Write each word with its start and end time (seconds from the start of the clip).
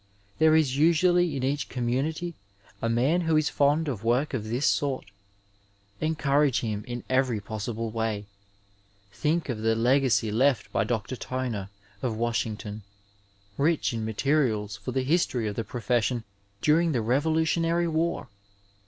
There 0.39 0.55
is 0.55 0.75
usually 0.77 1.35
in 1.37 1.43
each 1.43 1.69
community 1.69 2.33
a 2.81 2.89
man 2.89 3.21
who 3.21 3.37
is 3.37 3.49
fond 3.51 3.87
of 3.87 4.03
work 4.03 4.33
of 4.33 4.45
this 4.45 4.65
sort. 4.65 5.05
Encourage 5.99 6.61
him 6.61 6.83
in 6.87 7.03
every 7.07 7.39
possible 7.39 7.91
way. 7.91 8.25
Think 9.13 9.47
of 9.47 9.59
the 9.59 9.75
legacy 9.75 10.31
left 10.31 10.71
by 10.71 10.85
Dr. 10.85 11.15
Toner, 11.15 11.69
of 12.01 12.17
Washington, 12.17 12.81
rich 13.59 13.93
in 13.93 14.03
materials 14.03 14.75
for 14.75 14.91
the 14.91 15.03
history 15.03 15.47
of 15.47 15.55
the 15.55 15.63
profession 15.63 16.23
during 16.61 16.93
the 16.93 17.01
Revolutionary 17.03 17.87
War 17.87 18.27